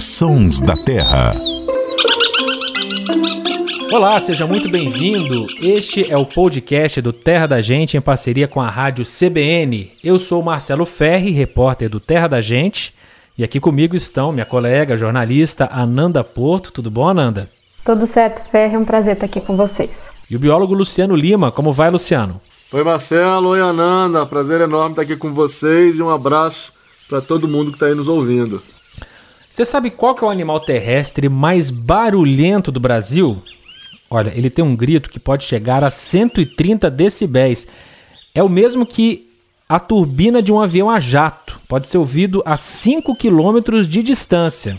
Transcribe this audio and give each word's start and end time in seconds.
Sons 0.00 0.62
da 0.62 0.74
Terra. 0.78 1.26
Olá, 3.92 4.18
seja 4.18 4.46
muito 4.46 4.70
bem-vindo. 4.70 5.46
Este 5.60 6.10
é 6.10 6.16
o 6.16 6.24
podcast 6.24 7.02
do 7.02 7.12
Terra 7.12 7.46
da 7.46 7.60
Gente 7.60 7.98
em 7.98 8.00
parceria 8.00 8.48
com 8.48 8.62
a 8.62 8.70
rádio 8.70 9.04
CBN. 9.04 9.92
Eu 10.02 10.18
sou 10.18 10.42
Marcelo 10.42 10.86
Ferri, 10.86 11.32
repórter 11.32 11.90
do 11.90 12.00
Terra 12.00 12.28
da 12.28 12.40
Gente, 12.40 12.94
e 13.36 13.44
aqui 13.44 13.60
comigo 13.60 13.94
estão 13.94 14.32
minha 14.32 14.46
colega 14.46 14.96
jornalista 14.96 15.68
Ananda 15.70 16.24
Porto. 16.24 16.72
Tudo 16.72 16.90
bom, 16.90 17.06
Ananda? 17.06 17.50
Tudo 17.84 18.06
certo, 18.06 18.42
Ferri. 18.50 18.74
É 18.74 18.78
um 18.78 18.86
prazer 18.86 19.12
estar 19.12 19.26
aqui 19.26 19.42
com 19.42 19.54
vocês. 19.54 20.08
E 20.30 20.36
o 20.36 20.38
biólogo 20.38 20.72
Luciano 20.72 21.14
Lima. 21.14 21.52
Como 21.52 21.74
vai, 21.74 21.90
Luciano? 21.90 22.40
Oi, 22.72 22.82
Marcelo. 22.82 23.50
Oi, 23.50 23.60
Ananda. 23.60 24.24
Prazer 24.24 24.62
enorme 24.62 24.92
estar 24.92 25.02
aqui 25.02 25.14
com 25.14 25.34
vocês 25.34 25.98
e 25.98 26.02
um 26.02 26.08
abraço 26.08 26.72
para 27.08 27.20
todo 27.20 27.48
mundo 27.48 27.70
que 27.70 27.76
está 27.76 27.86
aí 27.86 27.94
nos 27.94 28.08
ouvindo. 28.08 28.62
Você 29.48 29.64
sabe 29.64 29.90
qual 29.90 30.14
que 30.14 30.24
é 30.24 30.26
o 30.26 30.30
animal 30.30 30.58
terrestre 30.58 31.28
mais 31.28 31.70
barulhento 31.70 32.72
do 32.72 32.80
Brasil? 32.80 33.42
Olha, 34.10 34.32
ele 34.36 34.50
tem 34.50 34.64
um 34.64 34.74
grito 34.74 35.08
que 35.08 35.20
pode 35.20 35.44
chegar 35.44 35.84
a 35.84 35.90
130 35.90 36.90
decibéis. 36.90 37.66
É 38.34 38.42
o 38.42 38.48
mesmo 38.48 38.84
que 38.84 39.30
a 39.68 39.78
turbina 39.78 40.42
de 40.42 40.52
um 40.52 40.60
avião 40.60 40.90
a 40.90 41.00
jato. 41.00 41.60
Pode 41.68 41.88
ser 41.88 41.98
ouvido 41.98 42.42
a 42.44 42.56
5 42.56 43.14
quilômetros 43.14 43.88
de 43.88 44.02
distância. 44.02 44.78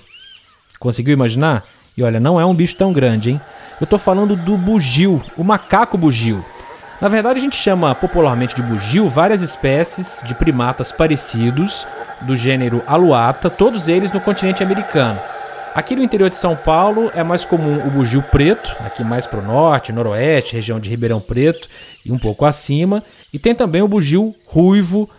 Conseguiu 0.80 1.14
imaginar? 1.14 1.66
E 1.98 2.04
olha, 2.04 2.20
não 2.20 2.40
é 2.40 2.46
um 2.46 2.54
bicho 2.54 2.76
tão 2.76 2.92
grande, 2.92 3.32
hein? 3.32 3.42
Eu 3.80 3.88
tô 3.88 3.98
falando 3.98 4.36
do 4.36 4.58
bugio, 4.58 5.24
o 5.38 5.44
macaco 5.44 5.98
bugio. 5.98 6.44
Na 7.02 7.10
verdade, 7.10 7.40
a 7.40 7.42
gente 7.42 7.58
chama 7.58 7.94
popularmente 7.94 8.56
de 8.56 8.62
bugio 8.62 9.10
várias 9.10 9.42
espécies 9.42 10.22
de 10.24 10.34
primatas 10.34 10.92
parecidos 10.94 11.86
do 12.22 12.38
gênero 12.38 12.82
Aluata, 12.88 13.50
todos 13.50 13.90
eles 13.90 14.12
no 14.12 14.22
continente 14.22 14.64
americano. 14.64 15.20
Aqui 15.76 15.94
no 15.94 16.02
interior 16.02 16.30
de 16.30 16.38
São 16.38 16.56
Paulo 16.56 17.12
é 17.14 17.22
mais 17.22 17.44
comum 17.44 17.86
o 17.86 17.92
bugio 17.92 18.24
preto, 18.32 18.74
aqui 18.80 19.04
mais 19.04 19.28
para 19.28 19.40
o 19.40 19.44
norte, 19.44 19.92
noroeste, 19.92 20.56
região 20.56 20.80
de 20.80 20.90
Ribeirão 20.90 21.20
Preto 21.20 21.68
e 22.06 22.14
um 22.14 22.18
pouco 22.18 22.46
acima. 22.46 23.04
E 23.34 23.38
tem 23.38 23.54
também 23.54 23.82
o 23.82 23.88
bugio 23.88 24.34
ruivo 24.46 25.10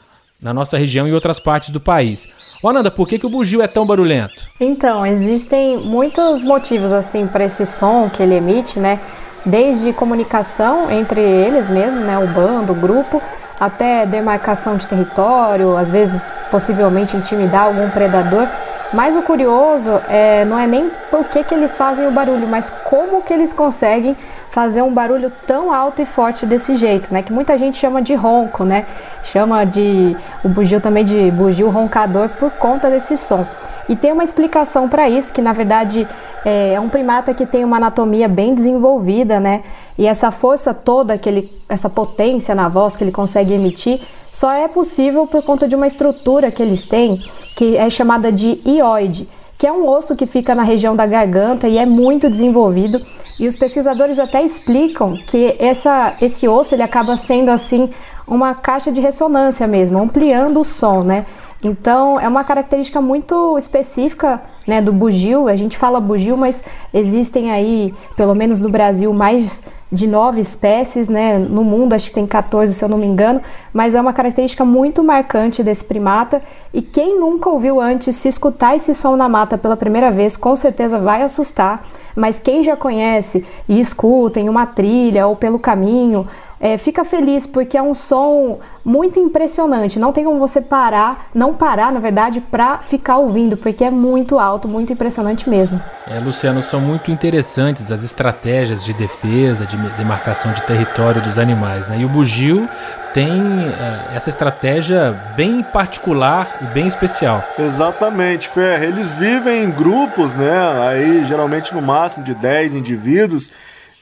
na 0.40 0.54
nossa 0.54 0.78
região 0.78 1.06
e 1.06 1.12
outras 1.12 1.38
partes 1.38 1.68
do 1.68 1.78
país. 1.78 2.26
Ô 2.62 2.70
Ananda, 2.70 2.90
por 2.90 3.06
que, 3.06 3.18
que 3.18 3.26
o 3.26 3.30
bugio 3.30 3.60
é 3.60 3.66
tão 3.66 3.86
barulhento? 3.86 4.44
Então, 4.58 5.04
existem 5.04 5.76
muitos 5.76 6.42
motivos 6.42 6.90
assim 6.90 7.26
para 7.26 7.44
esse 7.44 7.66
som 7.66 8.08
que 8.08 8.22
ele 8.22 8.34
emite, 8.34 8.78
né? 8.78 8.98
Desde 9.46 9.92
comunicação 9.92 10.90
entre 10.90 11.20
eles 11.20 11.70
mesmo, 11.70 12.00
né? 12.00 12.18
O 12.18 12.26
bando, 12.26 12.72
o 12.72 12.74
grupo, 12.74 13.22
até 13.60 14.04
demarcação 14.04 14.76
de 14.76 14.88
território, 14.88 15.76
às 15.76 15.88
vezes 15.88 16.32
possivelmente 16.50 17.16
intimidar 17.16 17.66
algum 17.66 17.88
predador. 17.88 18.48
Mas 18.92 19.14
o 19.14 19.22
curioso 19.22 20.00
é, 20.08 20.44
não 20.44 20.58
é 20.58 20.66
nem 20.66 20.90
por 21.10 21.24
que, 21.24 21.44
que 21.44 21.54
eles 21.54 21.76
fazem 21.76 22.06
o 22.06 22.10
barulho, 22.10 22.46
mas 22.46 22.70
como 22.70 23.22
que 23.22 23.32
eles 23.32 23.52
conseguem 23.52 24.16
fazer 24.50 24.82
um 24.82 24.92
barulho 24.92 25.30
tão 25.46 25.72
alto 25.72 26.00
e 26.02 26.06
forte 26.06 26.46
desse 26.46 26.76
jeito, 26.76 27.12
né? 27.12 27.22
Que 27.22 27.32
muita 27.32 27.56
gente 27.56 27.76
chama 27.76 28.02
de 28.02 28.14
ronco, 28.14 28.64
né? 28.64 28.84
Chama 29.22 29.64
de 29.64 30.16
o 30.42 30.48
bugio 30.48 30.80
também 30.80 31.04
de 31.04 31.30
bugio 31.30 31.68
roncador 31.68 32.30
por 32.30 32.50
conta 32.52 32.90
desse 32.90 33.16
som. 33.16 33.46
E 33.88 33.94
tem 33.94 34.12
uma 34.12 34.24
explicação 34.24 34.88
para 34.88 35.08
isso, 35.08 35.32
que 35.32 35.40
na 35.40 35.52
verdade 35.52 36.08
é, 36.46 36.74
é 36.74 36.80
um 36.80 36.88
primata 36.88 37.34
que 37.34 37.44
tem 37.44 37.64
uma 37.64 37.78
anatomia 37.78 38.28
bem 38.28 38.54
desenvolvida, 38.54 39.40
né? 39.40 39.64
E 39.98 40.06
essa 40.06 40.30
força 40.30 40.72
toda, 40.72 41.18
que 41.18 41.28
ele, 41.28 41.52
essa 41.68 41.90
potência 41.90 42.54
na 42.54 42.68
voz 42.68 42.96
que 42.96 43.02
ele 43.02 43.10
consegue 43.10 43.52
emitir, 43.52 44.00
só 44.30 44.52
é 44.52 44.68
possível 44.68 45.26
por 45.26 45.42
conta 45.42 45.66
de 45.66 45.74
uma 45.74 45.88
estrutura 45.88 46.52
que 46.52 46.62
eles 46.62 46.84
têm, 46.84 47.20
que 47.56 47.76
é 47.76 47.90
chamada 47.90 48.30
de 48.30 48.60
ióide, 48.64 49.28
que 49.58 49.66
é 49.66 49.72
um 49.72 49.88
osso 49.88 50.14
que 50.14 50.24
fica 50.24 50.54
na 50.54 50.62
região 50.62 50.94
da 50.94 51.04
garganta 51.04 51.66
e 51.66 51.78
é 51.78 51.84
muito 51.84 52.30
desenvolvido. 52.30 53.04
E 53.40 53.48
os 53.48 53.56
pesquisadores 53.56 54.20
até 54.20 54.40
explicam 54.40 55.16
que 55.26 55.56
essa, 55.58 56.14
esse 56.22 56.46
osso 56.46 56.76
ele 56.76 56.82
acaba 56.82 57.16
sendo 57.16 57.50
assim 57.50 57.90
uma 58.24 58.54
caixa 58.54 58.92
de 58.92 59.00
ressonância 59.00 59.66
mesmo, 59.66 59.98
ampliando 59.98 60.60
o 60.60 60.64
som, 60.64 61.02
né? 61.02 61.26
Então 61.62 62.20
é 62.20 62.28
uma 62.28 62.44
característica 62.44 63.00
muito 63.00 63.56
específica 63.56 64.40
né, 64.66 64.80
do 64.82 64.92
bugio. 64.92 65.48
A 65.48 65.56
gente 65.56 65.76
fala 65.76 66.00
bugio, 66.00 66.36
mas 66.36 66.62
existem 66.92 67.50
aí, 67.50 67.94
pelo 68.16 68.34
menos 68.34 68.60
no 68.60 68.68
Brasil, 68.68 69.12
mais 69.12 69.62
de 69.90 70.06
nove 70.06 70.40
espécies, 70.40 71.08
né? 71.08 71.38
No 71.38 71.62
mundo 71.62 71.92
acho 71.92 72.08
que 72.08 72.14
tem 72.14 72.26
14, 72.26 72.74
se 72.74 72.84
eu 72.84 72.88
não 72.88 72.98
me 72.98 73.06
engano, 73.06 73.40
mas 73.72 73.94
é 73.94 74.00
uma 74.00 74.12
característica 74.12 74.64
muito 74.64 75.02
marcante 75.02 75.62
desse 75.62 75.84
primata. 75.84 76.42
E 76.74 76.82
quem 76.82 77.18
nunca 77.18 77.48
ouviu 77.48 77.80
antes, 77.80 78.16
se 78.16 78.28
escutar 78.28 78.74
esse 78.74 78.94
som 78.94 79.16
na 79.16 79.28
mata 79.28 79.56
pela 79.56 79.76
primeira 79.76 80.10
vez, 80.10 80.36
com 80.36 80.56
certeza 80.56 80.98
vai 80.98 81.22
assustar. 81.22 81.86
Mas 82.16 82.38
quem 82.38 82.64
já 82.64 82.76
conhece 82.76 83.46
e 83.68 83.78
escuta 83.78 84.40
em 84.40 84.48
uma 84.48 84.66
trilha 84.66 85.26
ou 85.26 85.36
pelo 85.36 85.58
caminho, 85.58 86.26
é, 86.60 86.78
fica 86.78 87.04
feliz 87.04 87.46
porque 87.46 87.76
é 87.76 87.82
um 87.82 87.94
som 87.94 88.58
muito 88.84 89.18
impressionante. 89.18 89.98
Não 89.98 90.12
tem 90.12 90.24
como 90.24 90.38
você 90.38 90.60
parar, 90.60 91.28
não 91.34 91.54
parar, 91.54 91.92
na 91.92 92.00
verdade, 92.00 92.40
para 92.40 92.78
ficar 92.78 93.18
ouvindo, 93.18 93.56
porque 93.56 93.84
é 93.84 93.90
muito 93.90 94.38
alto, 94.38 94.68
muito 94.68 94.92
impressionante 94.92 95.50
mesmo. 95.50 95.80
É, 96.08 96.18
Luciano, 96.18 96.62
são 96.62 96.80
muito 96.80 97.10
interessantes 97.10 97.90
as 97.90 98.02
estratégias 98.02 98.84
de 98.84 98.92
defesa, 98.92 99.66
de 99.66 99.76
demarcação 99.96 100.52
de 100.52 100.62
território 100.62 101.20
dos 101.20 101.38
animais, 101.38 101.88
né? 101.88 101.98
E 101.98 102.04
o 102.04 102.08
bugio 102.08 102.68
tem 103.12 103.30
uh, 103.30 104.14
essa 104.14 104.28
estratégia 104.28 105.10
bem 105.34 105.62
particular 105.62 106.58
e 106.60 106.64
bem 106.66 106.86
especial. 106.86 107.42
Exatamente, 107.58 108.48
Fer. 108.48 108.82
Eles 108.82 109.10
vivem 109.10 109.64
em 109.64 109.70
grupos, 109.70 110.34
né? 110.34 110.52
Aí 110.86 111.24
geralmente 111.24 111.74
no 111.74 111.80
máximo 111.80 112.22
de 112.22 112.34
10 112.34 112.74
indivíduos 112.74 113.50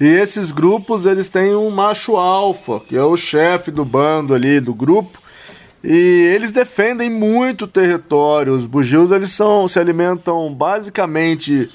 e 0.00 0.06
esses 0.06 0.50
grupos, 0.50 1.06
eles 1.06 1.28
têm 1.28 1.55
um 1.55 1.71
macho 1.71 2.16
alfa, 2.16 2.81
que 2.81 2.97
é 2.97 3.03
o 3.03 3.16
chefe 3.16 3.71
do 3.71 3.84
bando 3.84 4.34
ali, 4.34 4.59
do 4.59 4.75
grupo. 4.75 5.22
E 5.82 6.32
eles 6.34 6.50
defendem 6.50 7.10
muito 7.10 7.66
território. 7.66 8.55
Os 8.55 8.66
bugios, 8.66 9.12
eles 9.12 9.31
são, 9.31 9.69
se 9.69 9.78
alimentam 9.78 10.53
basicamente, 10.53 11.71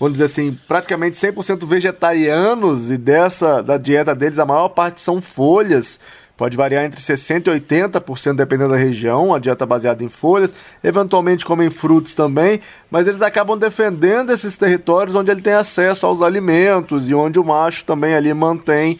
vamos 0.00 0.14
dizer 0.14 0.24
assim, 0.24 0.58
praticamente 0.66 1.16
100% 1.16 1.64
vegetarianos. 1.64 2.90
E 2.90 2.96
dessa, 2.96 3.62
da 3.62 3.76
dieta 3.76 4.14
deles, 4.14 4.40
a 4.40 4.46
maior 4.46 4.70
parte 4.70 5.00
são 5.00 5.22
folhas. 5.22 6.00
Pode 6.36 6.56
variar 6.56 6.84
entre 6.84 7.00
60% 7.00 7.46
e 7.46 7.60
80%, 7.60 8.34
dependendo 8.34 8.70
da 8.70 8.76
região, 8.76 9.34
a 9.34 9.38
dieta 9.38 9.66
baseada 9.66 10.02
em 10.02 10.08
folhas. 10.08 10.52
Eventualmente 10.82 11.44
comem 11.44 11.70
frutos 11.70 12.14
também, 12.14 12.60
mas 12.90 13.06
eles 13.06 13.22
acabam 13.22 13.58
defendendo 13.58 14.32
esses 14.32 14.56
territórios 14.56 15.14
onde 15.14 15.30
ele 15.30 15.42
tem 15.42 15.52
acesso 15.52 16.06
aos 16.06 16.22
alimentos 16.22 17.08
e 17.08 17.14
onde 17.14 17.38
o 17.38 17.44
macho 17.44 17.84
também 17.84 18.14
ali 18.14 18.32
mantém 18.32 18.98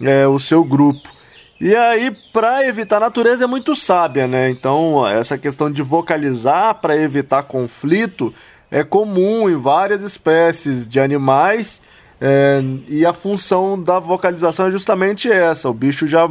é, 0.00 0.26
o 0.26 0.38
seu 0.38 0.64
grupo. 0.64 1.08
E 1.60 1.76
aí, 1.76 2.10
para 2.32 2.66
evitar, 2.66 2.96
a 2.96 3.00
natureza 3.00 3.44
é 3.44 3.46
muito 3.46 3.76
sábia, 3.76 4.26
né? 4.26 4.50
Então, 4.50 5.06
essa 5.06 5.38
questão 5.38 5.70
de 5.70 5.80
vocalizar 5.80 6.74
para 6.80 6.96
evitar 6.96 7.44
conflito 7.44 8.34
é 8.68 8.82
comum 8.82 9.48
em 9.48 9.54
várias 9.54 10.02
espécies 10.02 10.88
de 10.88 10.98
animais. 10.98 11.80
É, 12.20 12.60
e 12.88 13.06
a 13.06 13.12
função 13.12 13.80
da 13.80 14.00
vocalização 14.00 14.66
é 14.66 14.70
justamente 14.72 15.30
essa: 15.30 15.70
o 15.70 15.74
bicho 15.74 16.04
já 16.06 16.28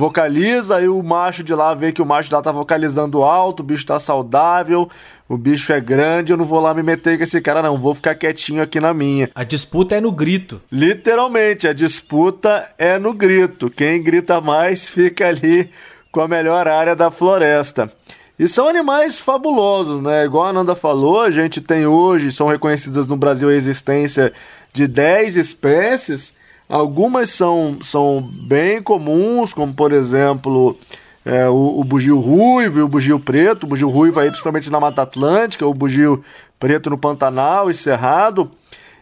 vocaliza, 0.00 0.76
aí 0.76 0.88
o 0.88 1.02
macho 1.02 1.44
de 1.44 1.54
lá 1.54 1.74
vê 1.74 1.92
que 1.92 2.00
o 2.00 2.06
macho 2.06 2.30
de 2.30 2.34
lá 2.34 2.40
tá 2.40 2.50
vocalizando 2.50 3.22
alto, 3.22 3.60
o 3.60 3.62
bicho 3.62 3.84
tá 3.84 4.00
saudável, 4.00 4.88
o 5.28 5.36
bicho 5.36 5.74
é 5.74 5.78
grande, 5.78 6.32
eu 6.32 6.38
não 6.38 6.44
vou 6.46 6.58
lá 6.58 6.72
me 6.72 6.82
meter 6.82 7.18
com 7.18 7.24
esse 7.24 7.38
cara, 7.42 7.60
não, 7.60 7.76
vou 7.76 7.94
ficar 7.94 8.14
quietinho 8.14 8.62
aqui 8.62 8.80
na 8.80 8.94
minha. 8.94 9.30
A 9.34 9.44
disputa 9.44 9.94
é 9.94 10.00
no 10.00 10.10
grito. 10.10 10.58
Literalmente, 10.72 11.68
a 11.68 11.74
disputa 11.74 12.66
é 12.78 12.98
no 12.98 13.12
grito. 13.12 13.68
Quem 13.68 14.02
grita 14.02 14.40
mais 14.40 14.88
fica 14.88 15.28
ali 15.28 15.68
com 16.10 16.22
a 16.22 16.28
melhor 16.28 16.66
área 16.66 16.96
da 16.96 17.10
floresta. 17.10 17.92
E 18.38 18.48
são 18.48 18.66
animais 18.66 19.18
fabulosos, 19.18 20.00
né? 20.00 20.24
Igual 20.24 20.46
a 20.46 20.52
Nanda 20.54 20.74
falou, 20.74 21.20
a 21.20 21.30
gente 21.30 21.60
tem 21.60 21.86
hoje, 21.86 22.32
são 22.32 22.46
reconhecidas 22.46 23.06
no 23.06 23.18
Brasil 23.18 23.50
a 23.50 23.54
existência 23.54 24.32
de 24.72 24.86
10 24.86 25.36
espécies 25.36 26.39
Algumas 26.70 27.30
são, 27.30 27.78
são 27.80 28.22
bem 28.22 28.80
comuns, 28.80 29.52
como 29.52 29.74
por 29.74 29.92
exemplo 29.92 30.78
é, 31.24 31.48
o, 31.48 31.80
o, 31.80 31.82
bugio 31.82 32.20
ruivo 32.20 32.78
e 32.78 32.82
o 32.82 32.88
bugio 32.88 33.18
preto. 33.18 33.64
O 33.64 33.66
bugio 33.66 33.88
ruivo 33.88 34.20
aí 34.20 34.28
principalmente 34.28 34.70
na 34.70 34.78
Mata 34.78 35.02
Atlântica, 35.02 35.66
o 35.66 35.74
bugio 35.74 36.22
preto 36.60 36.88
no 36.88 36.96
Pantanal 36.96 37.72
e 37.72 37.74
Cerrado. 37.74 38.52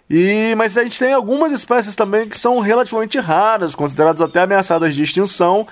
E, 0.08 0.54
mas 0.56 0.78
a 0.78 0.82
gente 0.82 0.98
tem 0.98 1.12
algumas 1.12 1.52
espécies 1.52 1.94
também 1.94 2.26
que 2.26 2.38
são 2.38 2.58
relativamente 2.58 3.18
raras, 3.18 3.74
consideradas 3.74 4.22
até 4.22 4.40
ameaçadas 4.40 4.94
de 4.94 5.02
extinção, 5.02 5.66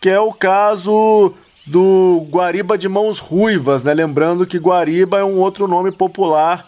que 0.00 0.08
é 0.08 0.18
o 0.18 0.32
caso 0.32 1.34
do 1.66 2.26
guariba 2.30 2.78
de 2.78 2.88
mãos 2.88 3.18
ruivas, 3.18 3.84
né? 3.84 3.92
Lembrando 3.92 4.46
que 4.46 4.56
guariba 4.56 5.18
é 5.18 5.24
um 5.24 5.36
outro 5.36 5.68
nome 5.68 5.92
popular 5.92 6.66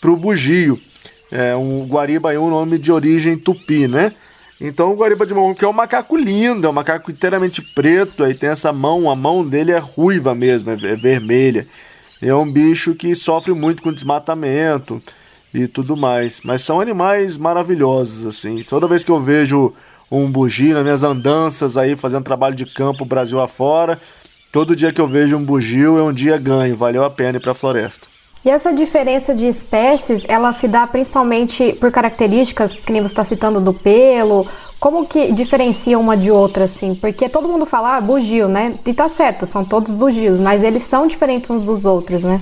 para 0.00 0.12
o 0.12 0.16
bugio. 0.16 0.78
É, 1.30 1.56
um 1.56 1.86
guariba 1.86 2.32
é 2.32 2.38
um 2.38 2.50
nome 2.50 2.78
de 2.78 2.92
origem 2.92 3.36
tupi, 3.36 3.88
né? 3.88 4.12
Então 4.60 4.92
o 4.92 4.96
guariba 4.96 5.26
de 5.26 5.34
mão 5.34 5.54
que 5.54 5.64
é 5.64 5.68
um 5.68 5.72
macaco 5.72 6.16
lindo, 6.16 6.66
é 6.66 6.70
um 6.70 6.72
macaco 6.72 7.10
inteiramente 7.10 7.60
preto, 7.60 8.22
aí 8.22 8.34
tem 8.34 8.50
essa 8.50 8.72
mão, 8.72 9.10
a 9.10 9.16
mão 9.16 9.46
dele 9.46 9.72
é 9.72 9.78
ruiva 9.78 10.34
mesmo, 10.34 10.70
é, 10.70 10.74
é 10.74 10.96
vermelha. 10.96 11.66
É 12.22 12.34
um 12.34 12.50
bicho 12.50 12.94
que 12.94 13.14
sofre 13.14 13.52
muito 13.52 13.82
com 13.82 13.92
desmatamento 13.92 15.02
e 15.52 15.66
tudo 15.66 15.96
mais. 15.96 16.40
Mas 16.42 16.62
são 16.62 16.80
animais 16.80 17.36
maravilhosos, 17.36 18.24
assim. 18.26 18.62
Toda 18.62 18.88
vez 18.88 19.04
que 19.04 19.10
eu 19.10 19.20
vejo 19.20 19.74
um 20.10 20.30
bugio 20.30 20.74
nas 20.74 20.82
minhas 20.82 21.02
andanças 21.02 21.76
aí, 21.76 21.96
fazendo 21.96 22.24
trabalho 22.24 22.54
de 22.54 22.66
campo 22.66 23.04
Brasil 23.04 23.40
afora, 23.40 24.00
todo 24.52 24.76
dia 24.76 24.92
que 24.92 25.00
eu 25.00 25.08
vejo 25.08 25.36
um 25.36 25.44
bugio 25.44 25.98
é 25.98 26.02
um 26.02 26.12
dia 26.12 26.38
ganho, 26.38 26.76
valeu 26.76 27.04
a 27.04 27.10
pena 27.10 27.38
ir 27.38 27.40
para 27.40 27.52
a 27.52 27.54
floresta. 27.54 28.13
E 28.44 28.50
essa 28.50 28.72
diferença 28.72 29.34
de 29.34 29.46
espécies, 29.46 30.22
ela 30.28 30.52
se 30.52 30.68
dá 30.68 30.86
principalmente 30.86 31.72
por 31.80 31.90
características, 31.90 32.72
que 32.72 32.92
nem 32.92 33.00
você 33.00 33.12
está 33.12 33.24
citando 33.24 33.58
do 33.58 33.72
pelo, 33.72 34.46
como 34.78 35.06
que 35.06 35.32
diferencia 35.32 35.98
uma 35.98 36.14
de 36.14 36.30
outra, 36.30 36.64
assim? 36.64 36.94
Porque 36.94 37.26
todo 37.26 37.48
mundo 37.48 37.64
fala, 37.64 37.96
ah, 37.96 38.00
bugio, 38.02 38.46
né? 38.46 38.74
E 38.84 38.92
tá 38.92 39.08
certo, 39.08 39.46
são 39.46 39.64
todos 39.64 39.90
bugios, 39.90 40.38
mas 40.38 40.62
eles 40.62 40.82
são 40.82 41.06
diferentes 41.06 41.48
uns 41.48 41.62
dos 41.62 41.86
outros, 41.86 42.22
né? 42.22 42.38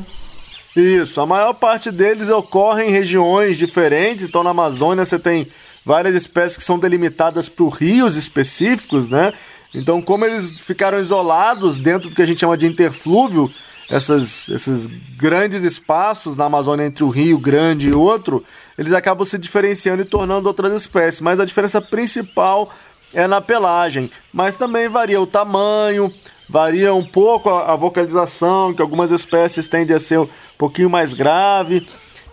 Isso, 0.74 1.20
a 1.20 1.26
maior 1.26 1.52
parte 1.52 1.92
deles 1.92 2.28
ocorre 2.28 2.84
em 2.84 2.90
regiões 2.90 3.56
diferentes. 3.56 4.26
Então, 4.26 4.42
na 4.42 4.50
Amazônia, 4.50 5.04
você 5.04 5.20
tem 5.20 5.46
várias 5.84 6.16
espécies 6.16 6.56
que 6.56 6.64
são 6.64 6.80
delimitadas 6.80 7.48
por 7.48 7.68
rios 7.74 8.16
específicos, 8.16 9.08
né? 9.08 9.32
Então, 9.72 10.02
como 10.02 10.24
eles 10.24 10.50
ficaram 10.52 10.98
isolados 10.98 11.78
dentro 11.78 12.08
do 12.08 12.16
que 12.16 12.22
a 12.22 12.26
gente 12.26 12.40
chama 12.40 12.56
de 12.56 12.66
interflúvio, 12.66 13.52
essas, 13.90 14.48
esses 14.48 14.86
grandes 15.16 15.62
espaços 15.62 16.36
na 16.36 16.46
Amazônia 16.46 16.84
entre 16.84 17.04
o 17.04 17.08
Rio 17.08 17.38
Grande 17.38 17.90
e 17.90 17.94
outro, 17.94 18.44
eles 18.78 18.92
acabam 18.92 19.24
se 19.24 19.38
diferenciando 19.38 20.02
e 20.02 20.06
tornando 20.06 20.48
outras 20.48 20.72
espécies. 20.72 21.20
Mas 21.20 21.40
a 21.40 21.44
diferença 21.44 21.80
principal 21.80 22.70
é 23.12 23.26
na 23.26 23.40
pelagem. 23.40 24.10
Mas 24.32 24.56
também 24.56 24.88
varia 24.88 25.20
o 25.20 25.26
tamanho, 25.26 26.12
varia 26.48 26.94
um 26.94 27.04
pouco 27.04 27.50
a, 27.50 27.72
a 27.72 27.76
vocalização, 27.76 28.72
que 28.72 28.82
algumas 28.82 29.10
espécies 29.10 29.68
tendem 29.68 29.96
a 29.96 30.00
ser 30.00 30.18
um 30.20 30.28
pouquinho 30.56 30.90
mais 30.90 31.14
grave. 31.14 31.86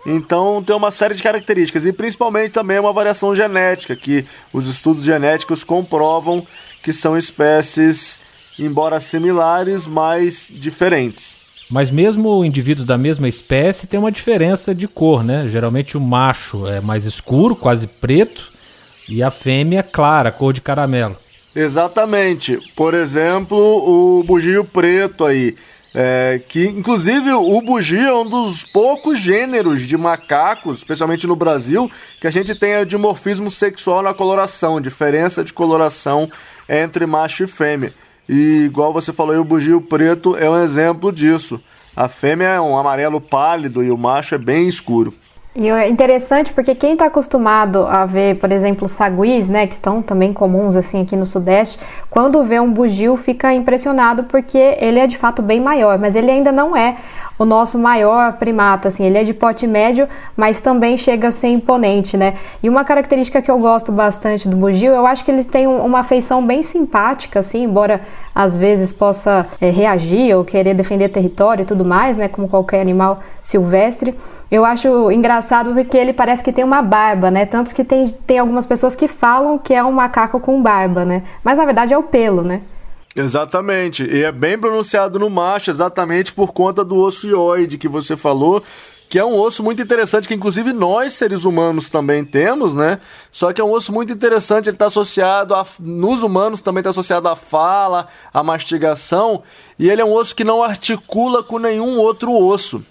Então 0.06 0.62
tem 0.62 0.74
uma 0.74 0.90
série 0.90 1.14
de 1.14 1.22
características 1.22 1.84
e 1.84 1.92
principalmente 1.92 2.52
também 2.52 2.78
uma 2.78 2.92
variação 2.92 3.34
genética, 3.34 3.94
que 3.94 4.24
os 4.52 4.66
estudos 4.66 5.04
genéticos 5.04 5.62
comprovam 5.62 6.46
que 6.82 6.92
são 6.92 7.16
espécies, 7.16 8.18
embora 8.58 9.00
similares, 9.00 9.86
mas 9.86 10.46
diferentes. 10.48 11.36
Mas 11.70 11.88
mesmo 11.88 12.44
indivíduos 12.44 12.86
da 12.86 12.98
mesma 12.98 13.28
espécie 13.28 13.86
tem 13.86 14.00
uma 14.00 14.10
diferença 14.10 14.74
de 14.74 14.88
cor, 14.88 15.22
né? 15.22 15.48
Geralmente 15.48 15.96
o 15.96 16.00
macho 16.00 16.66
é 16.66 16.80
mais 16.80 17.04
escuro, 17.06 17.54
quase 17.54 17.86
preto, 17.86 18.50
e 19.08 19.22
a 19.22 19.30
fêmea 19.30 19.82
clara, 19.82 20.32
cor 20.32 20.52
de 20.52 20.60
caramelo. 20.60 21.16
Exatamente. 21.54 22.58
Por 22.74 22.92
exemplo, 22.94 23.56
o 23.56 24.24
bugio 24.24 24.64
preto 24.64 25.24
aí. 25.24 25.54
É, 25.92 26.40
que 26.46 26.66
inclusive 26.66 27.32
o 27.32 27.60
bugio 27.60 28.06
é 28.06 28.14
um 28.14 28.28
dos 28.28 28.64
poucos 28.64 29.18
gêneros 29.18 29.82
de 29.82 29.96
macacos, 29.96 30.78
especialmente 30.78 31.26
no 31.26 31.34
Brasil, 31.34 31.90
que 32.20 32.28
a 32.28 32.30
gente 32.30 32.54
tem 32.54 32.74
a 32.74 32.84
dimorfismo 32.84 33.50
sexual 33.50 34.00
na 34.00 34.14
coloração, 34.14 34.80
diferença 34.80 35.42
de 35.42 35.52
coloração 35.52 36.30
entre 36.68 37.06
macho 37.06 37.42
e 37.42 37.48
fêmea. 37.48 37.92
E 38.32 38.66
igual 38.66 38.92
você 38.92 39.12
falou 39.12 39.36
o 39.38 39.42
bugio 39.42 39.80
preto 39.80 40.36
é 40.36 40.48
um 40.48 40.62
exemplo 40.62 41.10
disso. 41.10 41.60
A 41.96 42.06
fêmea 42.06 42.46
é 42.46 42.60
um 42.60 42.78
amarelo 42.78 43.20
pálido 43.20 43.82
e 43.82 43.90
o 43.90 43.98
macho 43.98 44.36
é 44.36 44.38
bem 44.38 44.68
escuro. 44.68 45.12
E 45.52 45.68
é 45.68 45.88
interessante 45.88 46.52
porque 46.52 46.76
quem 46.76 46.92
está 46.92 47.06
acostumado 47.06 47.84
a 47.88 48.06
ver, 48.06 48.38
por 48.38 48.52
exemplo, 48.52 48.88
saguis, 48.88 49.48
né, 49.48 49.66
que 49.66 49.74
estão 49.74 50.00
também 50.00 50.32
comuns 50.32 50.76
assim 50.76 51.02
aqui 51.02 51.16
no 51.16 51.26
Sudeste, 51.26 51.80
quando 52.08 52.44
vê 52.44 52.60
um 52.60 52.70
bugio 52.72 53.16
fica 53.16 53.52
impressionado 53.52 54.22
porque 54.22 54.76
ele 54.78 55.00
é 55.00 55.08
de 55.08 55.18
fato 55.18 55.42
bem 55.42 55.60
maior, 55.60 55.98
mas 55.98 56.14
ele 56.14 56.30
ainda 56.30 56.52
não 56.52 56.76
é 56.76 56.98
o 57.40 57.46
nosso 57.46 57.78
maior 57.78 58.34
primata, 58.34 58.88
assim, 58.88 59.06
ele 59.06 59.16
é 59.16 59.24
de 59.24 59.32
porte 59.32 59.66
médio, 59.66 60.06
mas 60.36 60.60
também 60.60 60.98
chega 60.98 61.28
a 61.28 61.32
ser 61.32 61.48
imponente, 61.48 62.14
né? 62.14 62.34
E 62.62 62.68
uma 62.68 62.84
característica 62.84 63.40
que 63.40 63.50
eu 63.50 63.58
gosto 63.58 63.90
bastante 63.90 64.46
do 64.46 64.54
bugio, 64.54 64.92
eu 64.92 65.06
acho 65.06 65.24
que 65.24 65.30
ele 65.30 65.42
tem 65.42 65.66
uma 65.66 66.02
feição 66.02 66.46
bem 66.46 66.62
simpática, 66.62 67.38
assim, 67.38 67.64
embora 67.64 68.02
às 68.34 68.58
vezes 68.58 68.92
possa 68.92 69.46
é, 69.58 69.70
reagir 69.70 70.36
ou 70.36 70.44
querer 70.44 70.74
defender 70.74 71.08
território 71.08 71.62
e 71.62 71.64
tudo 71.64 71.82
mais, 71.82 72.18
né, 72.18 72.28
como 72.28 72.46
qualquer 72.46 72.82
animal 72.82 73.20
silvestre. 73.40 74.14
Eu 74.50 74.62
acho 74.62 75.10
engraçado 75.10 75.72
porque 75.72 75.96
ele 75.96 76.12
parece 76.12 76.44
que 76.44 76.52
tem 76.52 76.62
uma 76.62 76.82
barba, 76.82 77.30
né? 77.30 77.46
Tanto 77.46 77.74
que 77.74 77.84
tem, 77.84 78.08
tem 78.26 78.38
algumas 78.38 78.66
pessoas 78.66 78.94
que 78.94 79.08
falam 79.08 79.56
que 79.56 79.72
é 79.72 79.82
um 79.82 79.92
macaco 79.92 80.40
com 80.40 80.60
barba, 80.60 81.06
né? 81.06 81.22
Mas 81.42 81.56
na 81.56 81.64
verdade 81.64 81.94
é 81.94 81.96
o 81.96 82.02
pelo, 82.02 82.42
né? 82.42 82.60
Exatamente. 83.20 84.04
E 84.04 84.22
é 84.22 84.32
bem 84.32 84.58
pronunciado 84.58 85.18
no 85.18 85.28
macho, 85.28 85.70
exatamente 85.70 86.32
por 86.32 86.52
conta 86.52 86.84
do 86.84 86.96
osso 86.96 87.28
ioide 87.28 87.76
que 87.76 87.88
você 87.88 88.16
falou, 88.16 88.62
que 89.08 89.18
é 89.18 89.24
um 89.24 89.38
osso 89.38 89.62
muito 89.62 89.82
interessante, 89.82 90.26
que 90.26 90.34
inclusive 90.34 90.72
nós, 90.72 91.14
seres 91.14 91.44
humanos, 91.44 91.88
também 91.88 92.24
temos, 92.24 92.72
né? 92.72 93.00
Só 93.30 93.52
que 93.52 93.60
é 93.60 93.64
um 93.64 93.72
osso 93.72 93.92
muito 93.92 94.12
interessante, 94.12 94.68
ele 94.68 94.76
está 94.76 94.86
associado 94.86 95.54
a. 95.54 95.66
Nos 95.80 96.22
humanos 96.22 96.60
também 96.60 96.80
está 96.80 96.90
associado 96.90 97.28
à 97.28 97.36
fala, 97.36 98.06
à 98.32 98.42
mastigação, 98.42 99.42
e 99.78 99.90
ele 99.90 100.00
é 100.00 100.04
um 100.04 100.12
osso 100.12 100.34
que 100.34 100.44
não 100.44 100.62
articula 100.62 101.42
com 101.42 101.58
nenhum 101.58 101.98
outro 101.98 102.32
osso. 102.32 102.84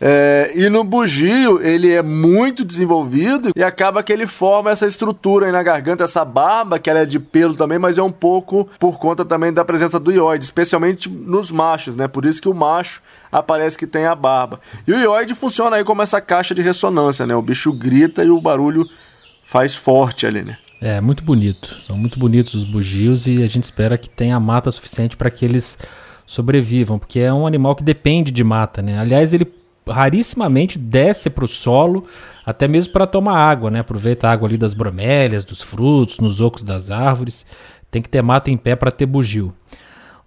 É, 0.00 0.52
e 0.54 0.68
no 0.68 0.82
bugio 0.82 1.62
ele 1.62 1.90
é 1.90 2.02
muito 2.02 2.64
desenvolvido 2.64 3.50
e 3.54 3.62
acaba 3.62 4.02
que 4.02 4.12
ele 4.12 4.26
forma 4.26 4.70
essa 4.70 4.86
estrutura 4.86 5.46
aí 5.46 5.52
na 5.52 5.62
garganta, 5.62 6.04
essa 6.04 6.24
barba, 6.24 6.78
que 6.78 6.90
ela 6.90 7.00
é 7.00 7.06
de 7.06 7.18
pelo 7.18 7.54
também, 7.54 7.78
mas 7.78 7.96
é 7.96 8.02
um 8.02 8.10
pouco 8.10 8.68
por 8.78 8.98
conta 8.98 9.24
também 9.24 9.52
da 9.52 9.64
presença 9.64 9.98
do 10.00 10.10
ióide, 10.10 10.44
especialmente 10.44 11.08
nos 11.08 11.50
machos, 11.50 11.94
né? 11.94 12.08
Por 12.08 12.26
isso 12.26 12.42
que 12.42 12.48
o 12.48 12.54
macho 12.54 13.00
aparece 13.30 13.78
que 13.78 13.86
tem 13.86 14.04
a 14.04 14.14
barba. 14.14 14.60
E 14.86 14.92
o 14.92 14.98
ióide 14.98 15.34
funciona 15.34 15.76
aí 15.76 15.84
como 15.84 16.02
essa 16.02 16.20
caixa 16.20 16.54
de 16.54 16.62
ressonância, 16.62 17.26
né? 17.26 17.34
O 17.34 17.42
bicho 17.42 17.72
grita 17.72 18.24
e 18.24 18.30
o 18.30 18.40
barulho 18.40 18.86
faz 19.42 19.74
forte 19.74 20.26
ali, 20.26 20.42
né? 20.42 20.58
É, 20.80 21.00
muito 21.00 21.22
bonito. 21.22 21.78
São 21.86 21.96
muito 21.96 22.18
bonitos 22.18 22.54
os 22.54 22.64
bugios 22.64 23.26
e 23.26 23.42
a 23.42 23.46
gente 23.46 23.64
espera 23.64 23.96
que 23.96 24.10
tenha 24.10 24.38
mata 24.38 24.70
suficiente 24.70 25.16
para 25.16 25.30
que 25.30 25.44
eles 25.44 25.78
sobrevivam, 26.26 26.98
porque 26.98 27.20
é 27.20 27.32
um 27.32 27.46
animal 27.46 27.74
que 27.74 27.84
depende 27.84 28.30
de 28.30 28.42
mata, 28.42 28.82
né? 28.82 28.98
Aliás, 28.98 29.32
ele 29.32 29.46
rarissimamente 29.86 30.78
desce 30.78 31.28
para 31.28 31.44
o 31.44 31.48
solo, 31.48 32.06
até 32.44 32.68
mesmo 32.68 32.92
para 32.92 33.06
tomar 33.06 33.36
água, 33.36 33.70
né? 33.70 33.80
Aproveita 33.80 34.28
a 34.28 34.32
água 34.32 34.48
ali 34.48 34.56
das 34.56 34.74
bromélias, 34.74 35.44
dos 35.44 35.62
frutos, 35.62 36.18
nos 36.18 36.40
ocos 36.40 36.62
das 36.62 36.90
árvores. 36.90 37.46
Tem 37.90 38.02
que 38.02 38.08
ter 38.08 38.22
mata 38.22 38.50
em 38.50 38.56
pé 38.56 38.74
para 38.74 38.90
ter 38.90 39.06
bugio. 39.06 39.54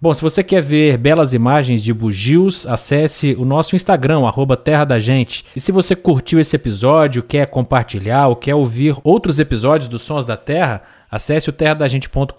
Bom, 0.00 0.14
se 0.14 0.22
você 0.22 0.44
quer 0.44 0.62
ver 0.62 0.96
belas 0.96 1.34
imagens 1.34 1.82
de 1.82 1.92
bugios, 1.92 2.64
acesse 2.66 3.34
o 3.36 3.44
nosso 3.44 3.74
Instagram, 3.74 4.24
arroba 4.24 4.56
Terra 4.56 4.84
da 4.84 5.00
Gente. 5.00 5.44
E 5.56 5.60
se 5.60 5.72
você 5.72 5.96
curtiu 5.96 6.38
esse 6.38 6.54
episódio, 6.54 7.20
quer 7.20 7.48
compartilhar 7.48 8.28
ou 8.28 8.36
quer 8.36 8.54
ouvir 8.54 8.96
outros 9.02 9.40
episódios 9.40 9.88
dos 9.88 10.02
Sons 10.02 10.24
da 10.24 10.36
Terra, 10.36 10.82
acesse 11.10 11.50
o 11.50 11.52
terradagente.com.br 11.52 12.32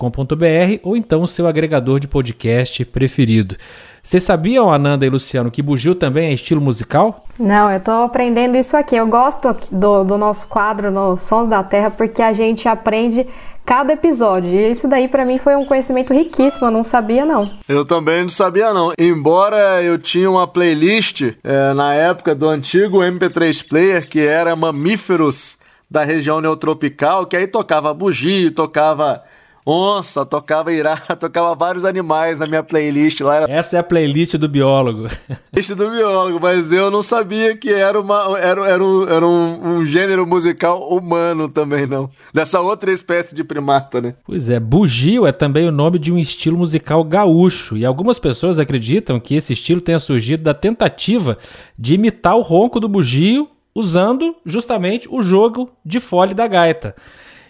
ou 0.84 0.96
então 0.96 1.22
o 1.22 1.28
seu 1.28 1.48
agregador 1.48 2.00
de 2.00 2.08
podcast 2.08 2.86
preferido. 2.86 3.58
Vocês 4.02 4.24
sabiam, 4.24 4.72
Ananda 4.72 5.06
e 5.06 5.10
Luciano, 5.10 5.52
que 5.52 5.62
bugio 5.62 5.96
também 5.96 6.30
é 6.30 6.34
estilo 6.34 6.62
musical? 6.62 7.26
Não, 7.38 7.72
eu 7.72 7.80
tô 7.80 7.92
aprendendo 7.92 8.58
isso 8.58 8.76
aqui. 8.76 8.96
Eu 8.96 9.08
gosto 9.08 9.56
do, 9.72 10.04
do 10.04 10.18
nosso 10.18 10.48
quadro 10.48 10.92
no 10.92 11.16
Sons 11.18 11.48
da 11.48 11.64
Terra 11.64 11.90
porque 11.92 12.22
a 12.22 12.34
gente 12.34 12.68
aprende 12.68 13.26
cada 13.66 13.94
episódio. 13.94 14.50
E 14.50 14.72
isso 14.72 14.88
daí 14.88 15.08
para 15.08 15.24
mim 15.24 15.38
foi 15.38 15.56
um 15.56 15.64
conhecimento 15.64 16.12
riquíssimo, 16.12 16.66
eu 16.66 16.72
não 16.72 16.84
sabia 16.84 17.24
não. 17.24 17.52
Eu 17.68 17.86
também 17.86 18.24
não 18.24 18.30
sabia 18.30 18.74
não. 18.74 18.92
Embora 18.98 19.84
eu 19.84 20.00
tinha 20.00 20.30
uma 20.30 20.48
playlist 20.48 21.22
é, 21.44 21.74
na 21.74 21.94
época 21.94 22.34
do 22.34 22.50
antigo 22.50 22.98
MP3 22.98 23.68
Player 23.68 24.10
que 24.10 24.20
era 24.20 24.56
Mamíferos 24.56 25.56
da 25.90 26.04
região 26.04 26.42
neotropical, 26.42 27.26
que 27.26 27.38
aí 27.38 27.48
tocava 27.48 27.94
bugio, 27.94 28.52
tocava 28.52 29.24
onça, 29.66 30.26
tocava 30.26 30.72
irá, 30.72 30.98
tocava 31.20 31.54
vários 31.56 31.86
animais 31.86 32.40
na 32.40 32.46
minha 32.46 32.64
playlist 32.64 33.22
lá. 33.22 33.46
Essa 33.48 33.78
é 33.78 33.80
a 33.80 33.84
playlist 33.84 34.36
do 34.36 34.48
biólogo. 34.48 35.08
Playlist 35.52 35.76
do 35.76 35.90
biólogo, 35.90 36.40
mas 36.42 36.72
eu 36.72 36.90
não 36.90 37.04
sabia 37.04 37.56
que 37.56 37.72
era, 37.72 38.00
uma, 38.00 38.38
era, 38.40 38.68
era, 38.68 38.84
um, 38.84 39.08
era 39.08 39.28
um, 39.28 39.78
um 39.78 39.86
gênero 39.86 40.26
musical 40.26 40.88
humano 40.90 41.48
também, 41.48 41.86
não. 41.86 42.10
Dessa 42.34 42.62
outra 42.62 42.92
espécie 42.92 43.36
de 43.36 43.44
primata, 43.44 44.02
né? 44.02 44.16
Pois 44.26 44.50
é, 44.50 44.60
bugio 44.60 45.26
é 45.26 45.32
também 45.32 45.68
o 45.68 45.72
nome 45.72 46.00
de 46.00 46.12
um 46.12 46.18
estilo 46.18 46.58
musical 46.58 47.04
gaúcho, 47.04 47.78
e 47.78 47.86
algumas 47.86 48.20
pessoas 48.20 48.60
acreditam 48.60 49.20
que 49.20 49.36
esse 49.36 49.54
estilo 49.54 49.82
tenha 49.82 50.00
surgido 50.00 50.44
da 50.44 50.54
tentativa 50.54 51.38
de 51.78 51.94
imitar 51.94 52.36
o 52.36 52.42
ronco 52.42 52.80
do 52.80 52.88
bugio 52.88 53.50
usando 53.74 54.36
justamente 54.46 55.08
o 55.10 55.22
jogo 55.22 55.70
de 55.86 56.00
fole 56.00 56.34
da 56.34 56.48
gaita. 56.48 56.96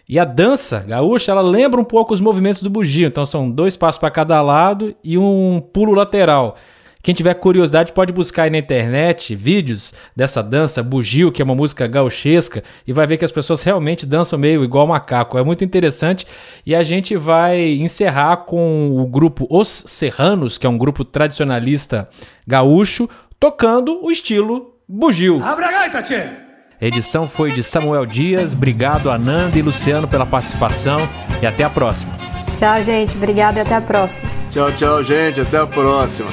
E 0.09 0.17
a 0.17 0.25
dança 0.25 0.79
gaúcha, 0.79 1.31
ela 1.31 1.41
lembra 1.41 1.79
um 1.79 1.83
pouco 1.83 2.15
os 2.15 2.19
movimentos 2.19 2.63
do 2.63 2.69
bugio. 2.69 3.07
Então 3.07 3.27
são 3.27 3.47
dois 3.47 3.77
passos 3.77 3.99
para 3.99 4.09
cada 4.09 4.41
lado 4.41 4.95
e 5.03 5.19
um 5.19 5.61
pulo 5.71 5.93
lateral. 5.93 6.55
Quem 7.01 7.13
tiver 7.13 7.35
curiosidade 7.35 7.93
pode 7.93 8.11
buscar 8.11 8.43
aí 8.43 8.49
na 8.49 8.57
internet 8.57 9.33
vídeos 9.35 9.93
dessa 10.15 10.41
dança 10.41 10.83
bugio, 10.83 11.31
que 11.31 11.41
é 11.41 11.45
uma 11.45 11.55
música 11.55 11.87
gauchesca, 11.87 12.61
e 12.85 12.91
vai 12.91 13.07
ver 13.07 13.17
que 13.17 13.23
as 13.23 13.31
pessoas 13.31 13.61
realmente 13.61 14.05
dançam 14.05 14.37
meio 14.37 14.63
igual 14.63 14.87
macaco. 14.87 15.37
É 15.37 15.43
muito 15.43 15.63
interessante. 15.63 16.25
E 16.65 16.75
a 16.75 16.81
gente 16.81 17.15
vai 17.15 17.61
encerrar 17.73 18.37
com 18.37 18.99
o 18.99 19.05
grupo 19.05 19.45
Os 19.47 19.67
Serranos, 19.69 20.57
que 20.57 20.65
é 20.65 20.69
um 20.69 20.77
grupo 20.77 21.05
tradicionalista 21.05 22.09
gaúcho, 22.47 23.07
tocando 23.39 24.03
o 24.03 24.11
estilo 24.11 24.73
bugio. 24.87 25.41
Abre 25.41 25.65
a 25.65 25.71
gaita, 25.71 26.01
tchê! 26.01 26.48
A 26.81 26.85
edição 26.85 27.27
foi 27.27 27.51
de 27.51 27.61
Samuel 27.61 28.05
Dias. 28.05 28.53
Obrigado, 28.53 29.11
Ananda 29.11 29.57
e 29.57 29.61
Luciano, 29.61 30.07
pela 30.07 30.25
participação. 30.25 30.97
E 31.41 31.45
até 31.45 31.65
a 31.65 31.69
próxima. 31.69 32.11
Tchau, 32.57 32.81
gente. 32.83 33.15
Obrigada 33.15 33.59
e 33.59 33.61
até 33.61 33.75
a 33.75 33.81
próxima. 33.81 34.29
Tchau, 34.49 34.71
tchau, 34.71 35.03
gente. 35.03 35.41
Até 35.41 35.57
a 35.57 35.67
próxima. 35.67 36.29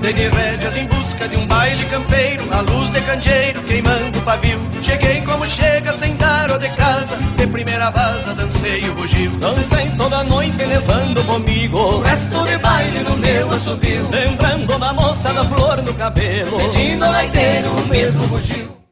Dei 0.00 0.12
de 0.12 0.28
rédeas 0.28 0.76
em 0.76 0.86
busca 0.86 1.28
de 1.28 1.36
um 1.36 1.46
baile 1.46 1.82
campeiro, 1.86 2.42
a 2.50 2.60
luz 2.60 2.90
de 2.90 3.00
candeeiro 3.02 3.62
queimando 3.62 4.18
o 4.18 4.22
pavio. 4.22 4.58
Cheguei 4.82 5.22
como 5.22 5.46
chega 5.46 5.92
sem 5.92 6.14
dar 6.16 6.50
o 6.50 6.58
de 6.58 6.68
casa, 6.70 7.16
de 7.36 7.46
primeira 7.46 7.90
vaza 7.90 8.34
dancei 8.34 8.86
o 8.88 8.94
bugio. 8.94 9.30
Dancei 9.38 9.88
toda 9.96 10.22
noite 10.24 10.62
levando 10.62 11.24
comigo 11.24 11.78
o 11.78 12.00
resto 12.00 12.44
de 12.44 12.58
baile 12.58 12.98
no 12.98 13.16
meu 13.16 13.50
assobio. 13.50 14.10
Lembrando 14.12 14.76
uma 14.76 14.92
moça 14.92 15.32
da 15.32 15.44
flor 15.44 15.80
no 15.80 15.94
cabelo, 15.94 16.58
pedindo 16.58 17.04
ao 17.04 17.12
leiteiro 17.12 17.70
o 17.70 17.88
mesmo 17.88 18.26
bugio. 18.26 18.83